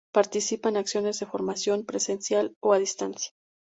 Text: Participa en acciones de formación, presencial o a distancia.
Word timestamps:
Participa 0.11 0.69
en 0.69 0.77
acciones 0.77 1.19
de 1.19 1.27
formación, 1.27 1.85
presencial 1.85 2.55
o 2.59 2.73
a 2.73 2.79
distancia. 2.79 3.33